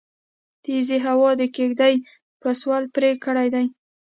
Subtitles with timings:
[0.63, 1.95] تيزې هوا د کيږدۍ
[2.41, 3.65] پسول پرې کړی دی